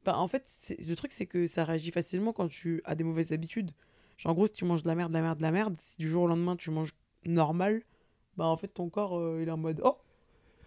[0.04, 0.46] Bah, en fait,
[0.78, 3.72] le truc, c'est que ça réagit facilement quand tu as des mauvaises habitudes.
[4.16, 5.74] Genre, en gros, si tu manges de la merde, de la merde, de la merde,
[5.80, 7.82] si du jour au lendemain tu manges normal,
[8.36, 9.98] bah en fait, ton corps, il est en mode oh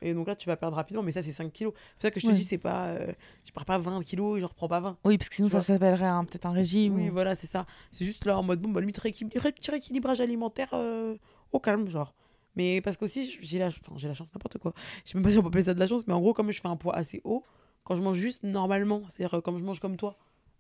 [0.06, 1.74] Et donc là, tu vas perdre rapidement, mais ça, c'est 5 kilos.
[1.76, 2.88] C'est pour ça que je te dis, c'est pas.
[2.88, 3.12] euh,
[3.46, 4.98] je perds pas 20 kilos et je reprends pas 20.
[5.06, 6.94] Oui, parce que sinon Tu ça s'appellerait peut-être un régime.
[6.96, 7.66] Oui, ou- voilà, c'est ça.
[7.92, 11.16] C'est juste là en mode bon, bah, limite petit rééquilibrage alimentaire euh,
[11.54, 12.14] au calme, genre.
[12.56, 14.74] Mais parce qu'aussi, j'ai la, enfin, j'ai la chance, n'importe quoi.
[15.06, 16.34] Je sais même pas si on peut appeler ça de la chance, mais en gros,
[16.34, 17.44] comme je fais un poids assez haut,
[17.84, 20.18] quand je mange juste normalement, c'est-à-dire euh, comme je mange comme toi,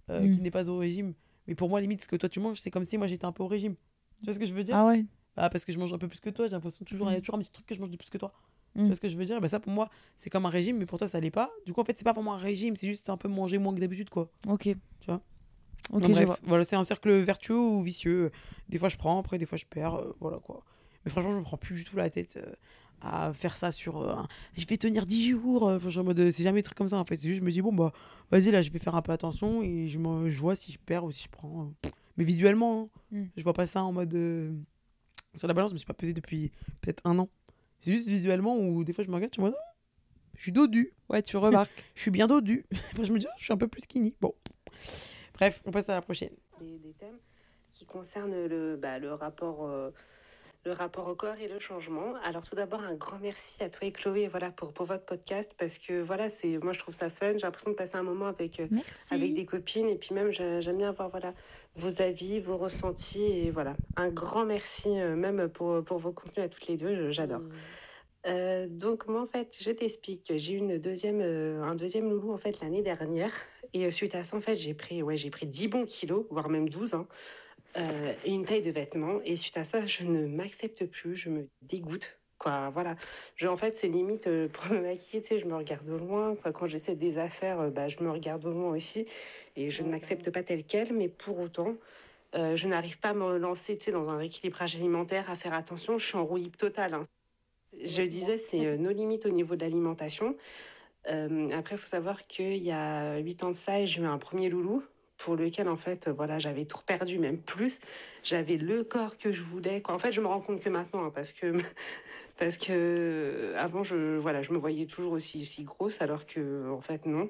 [0.10, 0.32] euh, Mm.
[0.32, 1.14] qui n'est pas au régime,
[1.48, 3.32] mais pour moi, limite, ce que toi tu manges, c'est comme si moi j'étais un
[3.32, 3.76] peu au régime.
[4.20, 4.76] Tu vois ce que je veux dire?
[4.78, 5.06] Ah ouais.
[5.36, 7.18] Bah, Parce que je mange un peu plus que toi, j'ai l'impression toujours, il y
[7.18, 8.32] a toujours un petit truc que je mange de plus que toi.
[8.76, 8.86] Tu Mm.
[8.88, 9.40] vois ce que je veux dire?
[9.40, 11.52] Bah, Ça, pour moi, c'est comme un régime, mais pour toi, ça l'est pas.
[11.66, 13.74] Du coup, en fait, c'est pas vraiment un régime, c'est juste un peu manger moins
[13.76, 14.32] que d'habitude, quoi.
[14.48, 14.64] Ok.
[14.64, 15.22] Tu vois?
[15.92, 16.40] Ok, Donc, je bref, vois.
[16.44, 18.32] voilà, c'est un cercle vertueux ou vicieux.
[18.70, 19.96] Des fois, je prends, après, des fois, je perds.
[19.96, 20.64] euh, voilà quoi.
[21.06, 22.52] Mais franchement, je me prends plus du tout la tête euh,
[23.02, 23.98] à faire ça sur.
[24.02, 25.68] euh, un- je vais tenir 10 jours.
[25.68, 27.18] euh, en mode, c'est jamais des trucs comme ça en fait.
[27.18, 27.92] C'est juste, je me dis, bon, bah,
[28.32, 30.80] vas-y, là, je vais faire un peu attention et je, m'en- je vois si je
[30.80, 31.72] perds ou si je prends.
[32.18, 33.24] Mais visuellement, hein, Mm.
[33.38, 34.14] je vois pas ça en mode.
[35.36, 37.28] Sur la balance, je me suis pas pesé depuis peut-être un an.
[37.84, 39.74] C'est juste visuellement où des fois, je me regarde, je me dis, Ah,
[40.36, 40.94] je suis dodu.
[41.10, 41.84] Ouais, tu remarques.
[41.96, 42.66] Je suis bien dodu.
[42.92, 44.16] Après, je me dis, ah, je suis un peu plus skinny.
[44.22, 44.34] Bon.
[45.34, 46.34] Bref, on passe à la prochaine.
[46.62, 47.20] des, des thèmes
[47.72, 49.92] qui concernent le, bah, le rapport euh,
[50.66, 52.14] le rapport au corps et le changement.
[52.24, 55.54] Alors tout d'abord un grand merci à toi et Chloé voilà pour, pour votre podcast
[55.58, 58.28] parce que voilà c'est moi je trouve ça fun j'ai l'impression de passer un moment
[58.28, 58.68] avec euh,
[59.12, 61.34] avec des copines et puis même j'aime bien avoir voilà
[61.76, 66.46] vos avis vos ressentis et voilà un grand merci euh, même pour, pour vos contenus
[66.46, 67.40] à toutes les deux j'adore.
[67.40, 67.52] Mmh.
[68.26, 72.38] Euh, donc moi en fait je t'explique j'ai eu une deuxième un deuxième loulou en
[72.38, 73.34] fait l'année dernière
[73.74, 76.50] et suite à ça en fait j'ai pris ouais j'ai pris 10 bons kilos voire
[76.50, 77.08] même 12 hein.
[77.76, 79.20] Euh, et une taille de vêtements.
[79.24, 82.20] Et suite à ça, je ne m'accepte plus, je me dégoûte.
[82.44, 82.98] Quoi, voilà.
[83.38, 85.98] Je, en fait, c'est limite euh, pour me maquiller, tu sais, je me regarde au
[85.98, 86.36] loin.
[86.36, 86.52] Quoi.
[86.52, 89.08] Quand j'essaie des affaires, euh, bah, je me regarde au loin aussi.
[89.56, 91.76] Et je ne m'accepte pas telle quelle, mais pour autant,
[92.34, 95.98] je n'arrive pas à me lancer tu sais, dans un rééquilibrage alimentaire, à faire attention.
[96.00, 96.96] Je suis en roue libre totale.
[96.96, 97.04] Hein.
[97.82, 100.36] Je disais, c'est nos limites au niveau de l'alimentation.
[101.06, 104.50] après, il faut savoir qu'il y a 8 ans de ça, j'ai eu un premier
[104.50, 104.84] loulou
[105.24, 107.80] pour lequel en fait voilà j'avais tout perdu même plus.
[108.24, 111.12] J'avais le corps que je voulais en fait je me rends compte que maintenant hein,
[111.16, 111.54] parce que
[112.38, 117.06] parce que avant je voilà je me voyais toujours aussi grosse alors que en fait
[117.06, 117.30] non.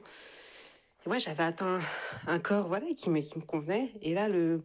[1.06, 1.82] Et j'avais atteint
[2.26, 3.92] un corps voilà qui me qui me convenait.
[4.02, 4.64] Et là le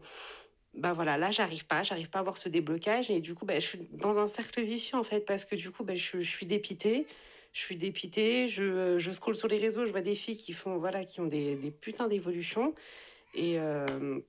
[0.73, 3.11] bah voilà là j'arrive pas j'arrive pas à avoir ce déblocage.
[3.11, 5.71] Et du coup bah, je suis dans un cercle vicieux en fait parce que du
[5.71, 7.07] coup bah, je, suis dépitée.
[7.53, 10.77] Je suis dépitée, je, je scrolle sur les réseaux, je vois des filles qui font
[10.77, 12.75] voilà qui ont des, des putains d'évolutions
[13.35, 14.21] et, euh,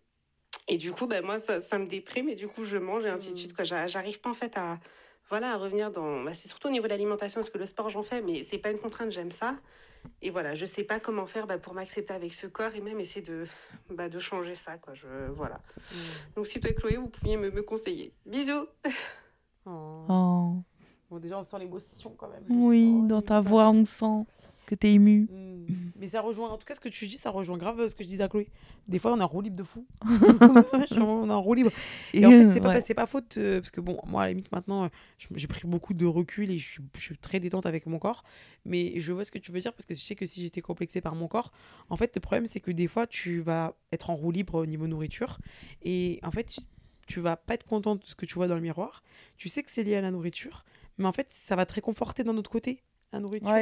[0.68, 3.10] et du coup, ben, moi, ça, ça, me déprime et du coup, je mange et
[3.10, 3.56] ainsi de suite.
[3.56, 3.64] Quoi.
[3.64, 4.80] J'arrive pas en fait à,
[5.30, 6.24] voilà, à revenir dans.
[6.24, 8.58] Bah, c'est surtout au niveau de l'alimentation, parce que le sport, j'en fais, mais c'est
[8.58, 9.56] pas une contrainte, j'aime ça.
[10.22, 13.00] Et voilà, je sais pas comment faire bah, pour m'accepter avec ce corps et même
[13.00, 13.46] essayer de,
[13.90, 14.78] bah, de changer ça.
[14.78, 14.94] Quoi.
[14.94, 15.62] Je, voilà.
[15.92, 15.96] Mm.
[16.36, 18.14] Donc, si toi et Chloé, vous pouviez me, me conseiller.
[18.26, 18.68] Bisous
[19.66, 20.06] oh.
[20.10, 20.64] oh.
[21.10, 22.44] Bon, déjà, on sent l'émotion quand même.
[22.50, 24.26] Oui, dans ta voix, on sent
[24.68, 25.28] que t'es ému.
[25.32, 25.92] Mm.
[26.00, 28.04] Mais ça rejoint, en tout cas, ce que tu dis, ça rejoint grave ce que
[28.04, 28.48] je dis à Chloé.
[28.88, 29.88] Des fois, on a un roue libre de fou.
[30.92, 31.72] on a un roue libre.
[32.14, 34.30] Et en fait, c'est pas, c'est pas faute, euh, parce que bon, moi, à la
[34.32, 34.90] limite, maintenant, euh,
[35.36, 38.24] j'ai pris beaucoup de recul et je suis, je suis, très détente avec mon corps.
[38.66, 40.62] Mais je vois ce que tu veux dire, parce que je sais que si j'étais
[40.62, 41.52] complexée par mon corps,
[41.90, 44.66] en fait, le problème, c'est que des fois, tu vas être en roue libre au
[44.68, 45.40] niveau nourriture.
[45.82, 46.60] Et en fait,
[47.08, 49.04] tu vas pas être contente de ce que tu vois dans le miroir.
[49.38, 50.64] Tu sais que c'est lié à la nourriture,
[51.00, 53.56] mais en fait, ça va te réconforter d'un autre côté la nourriture.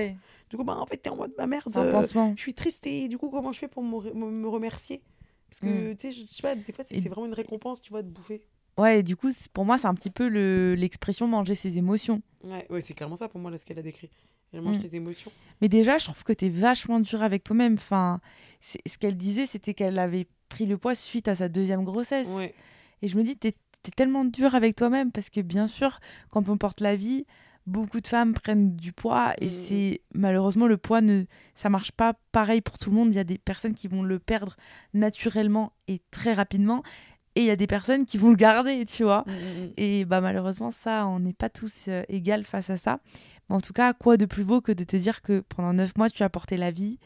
[0.49, 2.01] Du coup, bah, en fait, t'es en mode, bah merde, euh,
[2.35, 5.01] je suis triste et du coup, comment je fais pour me, me remercier?
[5.49, 5.97] Parce que, mm.
[5.97, 8.41] tu sais, je sais pas, des fois, c'est vraiment une récompense, tu vois, de bouffer.
[8.77, 10.27] Ouais, et du coup, pour moi, c'est un petit peu
[10.75, 12.21] l'expression manger ses émotions.
[12.43, 14.09] Ouais, ouais c'est clairement ça pour moi, là, ce qu'elle a décrit.
[14.53, 14.81] Elle mange mm.
[14.81, 15.31] ses émotions.
[15.61, 17.73] Mais déjà, je trouve que t'es vachement dur avec toi-même.
[17.73, 18.19] Enfin,
[18.61, 22.29] ce qu'elle disait, c'était qu'elle avait pris le poids suite à sa deuxième grossesse.
[22.29, 22.53] Ouais.
[23.01, 26.49] Et je me dis, t'es es tellement dur avec toi-même parce que, bien sûr, quand
[26.49, 27.25] on porte la vie,
[27.67, 29.51] beaucoup de femmes prennent du poids et mm.
[29.65, 33.13] c'est malheureusement le poids ne ça marche pas pareil pour tout le monde.
[33.13, 34.55] Il y a des personnes qui vont le perdre
[34.93, 36.81] naturellement et très rapidement
[37.35, 39.25] et il y a des personnes qui vont le garder tu vois.
[39.27, 42.99] Mm, mm, et bah malheureusement ça on n'est pas tous euh, égales face à ça.
[43.49, 45.95] Mais en tout cas quoi de plus beau que de te dire que pendant neuf
[45.97, 46.97] mois tu as porté la vie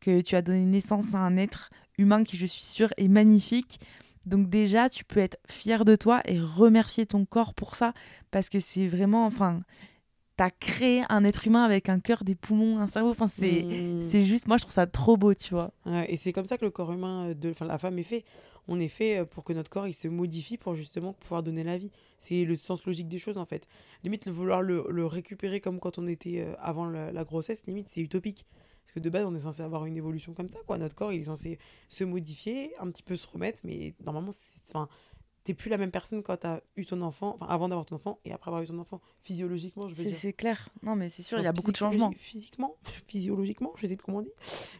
[0.00, 3.80] que tu as donné naissance à un être humain qui je suis sûre est magnifique
[4.26, 7.94] donc déjà, tu peux être fier de toi et remercier ton corps pour ça,
[8.30, 9.62] parce que c'est vraiment, enfin,
[10.36, 13.10] t'as créé un être humain avec un cœur, des poumons, un cerveau.
[13.10, 14.10] Enfin, c'est, mmh.
[14.10, 15.72] c'est juste, moi, je trouve ça trop beau, tu vois.
[16.08, 18.24] et c'est comme ça que le corps humain, euh, de, enfin, la femme est fait.
[18.68, 21.64] On est fait euh, pour que notre corps, il se modifie pour justement pouvoir donner
[21.64, 21.90] la vie.
[22.18, 23.66] C'est le sens logique des choses, en fait.
[24.04, 27.88] Limite, le vouloir le, le récupérer comme quand on était euh, avant la, grossesse, limite,
[27.88, 28.44] c'est utopique.
[28.86, 30.78] Parce que de base, on est censé avoir une évolution comme ça, quoi.
[30.78, 34.78] Notre corps, il est censé se modifier, un petit peu se remettre, mais normalement, c'est,
[35.42, 38.20] t'es plus la même personne quand t'as eu ton enfant, enfin avant d'avoir ton enfant
[38.24, 39.00] et après avoir eu ton enfant.
[39.22, 40.16] Physiologiquement, je veux dire.
[40.16, 40.68] C'est clair.
[40.84, 42.12] Non, mais c'est sûr, il y a beaucoup de changements.
[42.16, 44.32] Physiquement, physiologiquement, je sais plus comment on dit.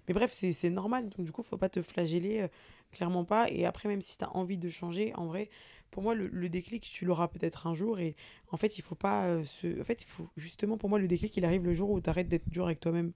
[0.06, 1.08] Mais bref, c'est normal.
[1.08, 2.48] Donc, du coup, faut pas te flageller, euh,
[2.92, 3.50] clairement pas.
[3.50, 5.50] Et après, même si tu as envie de changer, en vrai,
[5.92, 7.98] pour moi, le, déclic, tu l'auras peut-être un jour.
[7.98, 8.16] Et
[8.50, 9.80] en fait, il faut pas euh, se.
[9.80, 12.10] En fait, il faut justement, pour moi, le déclic, il arrive le jour où tu
[12.10, 13.12] arrêtes d'être dur avec toi-même.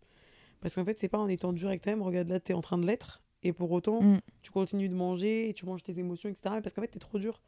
[0.60, 2.60] Parce qu'en fait, c'est pas en étant dur avec toi-même, regarde là, tu es en
[2.60, 4.20] train de l'être et pour autant, mm.
[4.42, 6.56] tu continues de manger et tu manges tes émotions, etc.
[6.62, 7.40] Parce qu'en fait, tu es trop dur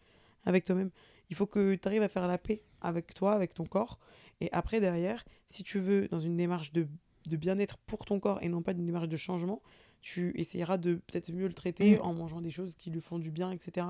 [0.45, 0.91] avec toi-même.
[1.31, 3.99] Il faut que tu arrives à faire la paix avec toi, avec ton corps.
[4.41, 6.89] Et après, derrière, si tu veux, dans une démarche de,
[7.27, 9.63] de bien-être pour ton corps et non pas une démarche de changement,
[10.01, 12.03] tu essayeras de peut-être mieux le traiter mm.
[12.03, 13.87] en mangeant des choses qui lui font du bien, etc.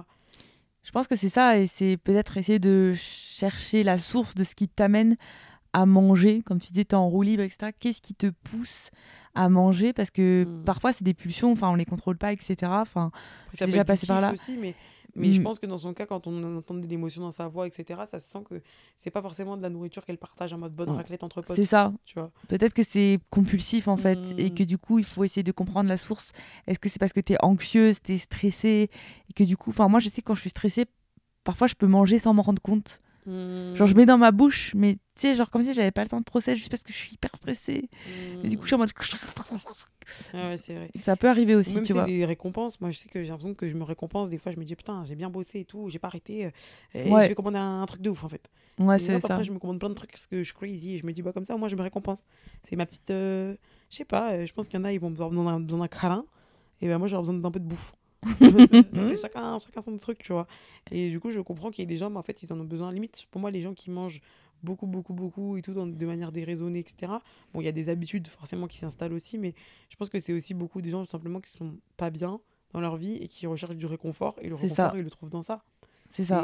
[0.82, 4.56] Je pense que c'est ça, et c'est peut-être essayer de chercher la source de ce
[4.56, 5.16] qui t'amène
[5.72, 7.72] à manger, comme tu disais, tu es en roue libre, etc.
[7.78, 8.90] Qu'est-ce qui te pousse
[9.35, 9.92] à manger?
[9.92, 10.64] Parce que hmm.
[10.64, 12.56] parfois, c'est des pulsions, enfin, on les contrôle pas, etc.
[12.74, 13.11] Enfin,
[13.54, 14.32] c'est déjà passé par là.
[14.32, 14.74] Aussi, mais,
[15.14, 15.44] mais je hmm.
[15.44, 18.18] pense que dans son cas, quand on entend des émotions dans sa voix, etc., ça
[18.18, 18.61] se sent que
[18.96, 21.56] c'est pas forcément de la nourriture qu'elle partage en mode bonne raclette entre potes.
[21.56, 21.92] C'est ça.
[22.04, 24.54] Tu vois Peut-être que c'est compulsif, en fait, et hmm.
[24.54, 26.32] que du coup, il faut essayer de comprendre la source.
[26.66, 28.90] Est-ce que c'est parce que tu es anxieuse, tu es stressée,
[29.30, 30.85] et que du coup, enfin, moi, je sais que quand je suis stressée,
[31.44, 33.00] parfois, je peux manger sans m'en rendre compte.
[33.26, 36.09] Genre, je mets dans ma bouche, mais tu sais, genre comme si j'avais pas le
[36.09, 37.88] temps de procéder juste parce que je suis hyper stressée.
[38.44, 38.92] Et du coup, je suis en mode.
[40.35, 40.90] Ah ouais, c'est vrai.
[41.05, 42.05] Ça peut arriver aussi, même tu vois.
[42.05, 42.81] des récompenses.
[42.81, 44.29] Moi, je sais que j'ai l'impression que je me récompense.
[44.31, 46.46] Des fois, je me dis, putain, j'ai bien bossé et tout, j'ai pas arrêté.
[46.46, 46.51] euh,
[46.94, 47.25] Et Ouais.
[47.25, 48.48] je vais commander un, un truc de ouf, en fait.
[48.79, 49.29] Ouais, c'est ça.
[49.35, 50.94] Après, je me commande plein de trucs parce que je suis crazy.
[50.94, 52.25] Et je me dis, bah, comme ça, moi, je me récompense.
[52.62, 53.11] C'est ma petite.
[53.11, 53.55] euh,
[53.90, 55.88] Je sais pas, euh, je pense qu'il y en a, ils vont avoir besoin d'un,
[55.88, 56.25] câlin.
[56.81, 57.92] Et ben moi, j'aurais besoin d'un peu de bouffe.
[59.20, 60.46] Chacun, chacun son truc, tu vois.
[60.90, 62.59] Et du coup, je comprends qu'il y ait des gens, mais en fait, ils en
[62.59, 62.90] ont besoin.
[62.92, 64.20] Limite, pour moi, les gens qui mangent
[64.62, 67.12] beaucoup, beaucoup, beaucoup et tout dans- de manière déraisonnée, etc.
[67.53, 69.55] Bon, il y a des habitudes forcément qui s'installent aussi, mais
[69.90, 72.40] je pense que c'est aussi beaucoup des gens tout simplement qui sont pas bien
[72.72, 74.37] dans leur vie et qui recherchent du réconfort.
[74.40, 74.92] Et le réconfort, ça.
[74.96, 75.62] ils le trouvent dans ça.
[76.09, 76.42] C'est ça.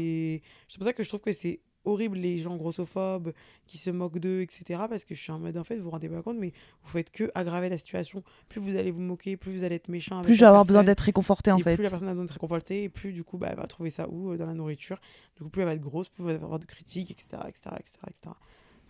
[0.69, 3.33] C'est pour ça que je trouve que c'est horrible les gens grossophobes
[3.67, 4.83] qui se moquent d'eux, etc.
[4.89, 6.91] Parce que je suis en mode, en fait, vous vous rendez pas compte, mais vous
[6.91, 8.23] faites que aggraver la situation.
[8.49, 10.17] Plus vous allez vous moquer, plus vous allez être méchant.
[10.17, 11.75] avec Plus je vais avoir besoin d'être réconforté, en et fait.
[11.75, 13.91] plus la personne a besoin d'être réconfortée, et plus du coup, bah, elle va trouver
[13.91, 15.01] ça où euh, Dans la nourriture.
[15.37, 17.43] Du coup, plus elle va être grosse, plus elle va avoir de critiques, etc.
[17.49, 18.35] etc., etc., etc.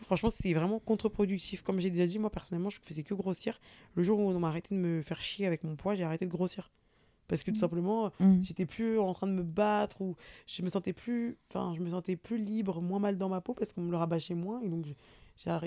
[0.05, 1.63] Franchement, c'est vraiment contre-productif.
[1.63, 3.61] Comme j'ai déjà dit, moi, personnellement, je faisais que grossir.
[3.95, 6.25] Le jour où on m'a arrêté de me faire chier avec mon poids, j'ai arrêté
[6.25, 6.71] de grossir.
[7.29, 8.43] Parce que tout simplement, Mm.
[8.43, 11.91] j'étais plus en train de me battre ou je me sentais plus enfin je me
[11.91, 14.69] sentais plus libre moins mal dans ma peau parce qu'on me le rabâchait moins et
[14.69, 14.87] donc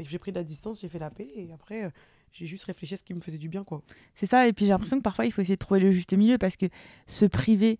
[0.03, 1.89] j'ai pris de la distance j'ai fait la paix et après euh,
[2.33, 3.81] j'ai juste réfléchi à ce qui me faisait du bien quoi
[4.15, 6.13] C'est ça, et puis j'ai l'impression que parfois il faut essayer de trouver le juste
[6.13, 6.65] milieu parce que
[7.07, 7.77] se priver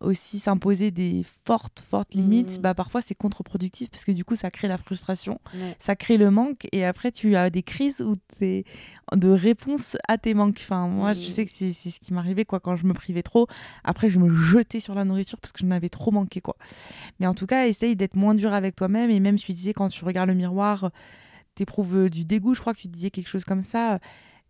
[0.00, 2.62] aussi, s'imposer des fortes, fortes limites, Mhm.
[2.62, 5.76] bah parfois c'est contre-productif parce que du coup ça crée la frustration, Ouais.
[5.78, 8.64] ça crée le manque et après tu as des crises où t'es
[9.14, 10.58] de réponse à tes manques.
[10.62, 13.46] Enfin, moi je sais que c'est ce qui m'arrivait quoi quand je me privais trop.
[13.84, 16.56] Après je me jetais sur la nourriture parce que j'en avais trop manqué quoi.
[17.20, 19.88] Mais en tout cas, essaye d'être moins dur avec toi-même et même tu disais quand
[19.88, 20.90] tu regardes le miroir,
[21.54, 23.98] t'éprouves du dégoût, je crois que tu disais quelque chose comme ça.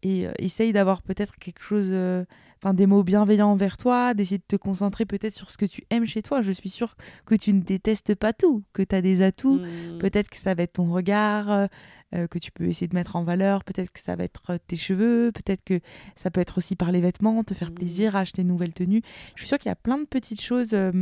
[0.05, 2.25] Et euh, essaye d'avoir peut-être quelque chose, euh,
[2.63, 5.83] enfin des mots bienveillants envers toi, d'essayer de te concentrer peut-être sur ce que tu
[5.91, 6.43] aimes chez toi.
[6.43, 6.95] Je suis sûre
[7.27, 9.59] que tu ne détestes pas tout, que tu as des atouts.
[9.59, 9.99] Mhm.
[9.99, 11.67] Peut-être que ça va être ton regard euh,
[12.15, 14.59] euh, que tu peux essayer de mettre en valeur, peut-être que ça va être euh,
[14.67, 15.81] tes cheveux, peut-être que
[16.15, 17.75] ça peut être aussi par les vêtements, te faire Mhm.
[17.75, 19.03] plaisir, acheter une nouvelle tenue.
[19.35, 20.93] Je suis sûre qu'il y a plein de petites choses euh,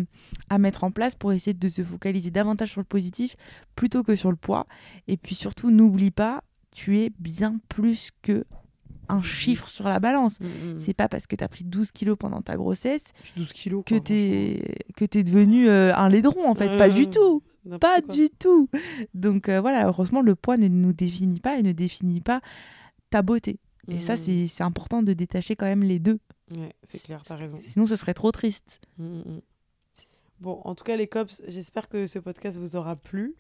[0.49, 3.37] à mettre en place pour essayer de se focaliser davantage sur le positif
[3.77, 4.67] plutôt que sur le poids.
[5.09, 6.43] Et puis surtout, n'oublie pas,
[6.73, 8.45] tu es bien plus que
[9.11, 10.39] un chiffre sur la balance.
[10.41, 10.79] Mhm.
[10.85, 13.53] C'est pas parce que tu as pris 12 kilos pendant ta grossesse Je suis 12
[13.53, 16.77] kilos que tu es, que t'es devenu euh, un laidron, en fait.
[16.79, 17.43] Pas du tout
[17.79, 18.15] pas quoi.
[18.15, 18.71] du tout.
[19.13, 22.41] Donc euh, voilà, heureusement, le poids ne nous définit pas et ne définit pas
[23.11, 23.59] ta beauté.
[23.89, 24.21] Et ça, Mhm.
[24.25, 26.19] c'est c'est important de détacher quand même les deux.
[26.57, 28.81] ouais c'est clair t'as raison Sinon, ce serait trop triste.
[28.99, 29.41] Mhm.
[30.41, 33.35] Bon, en tout cas, les cops, j'espère que ce podcast vous aura plu.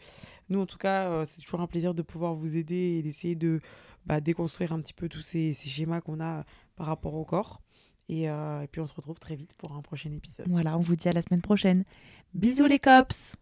[0.51, 3.37] Nous, en tout cas, euh, c'est toujours un plaisir de pouvoir vous aider et d'essayer
[3.37, 3.61] de
[4.11, 6.45] bah, déconstruire un petit peu tous ces, ces schémas qu'on a
[6.75, 7.61] par rapport au corps.
[8.09, 10.49] Et, euh, et puis, on se retrouve très vite pour un prochain épisode.
[10.49, 11.85] Voilà, on vous dit à la semaine prochaine.
[12.35, 13.37] Bisous les cops